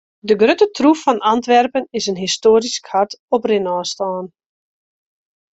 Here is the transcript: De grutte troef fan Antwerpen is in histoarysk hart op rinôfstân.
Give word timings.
De 0.27 0.35
grutte 0.41 0.67
troef 0.77 1.01
fan 1.05 1.19
Antwerpen 1.31 1.85
is 1.97 2.05
in 2.11 2.21
histoarysk 2.23 2.85
hart 2.93 3.11
op 3.35 3.43
rinôfstân. 3.49 4.25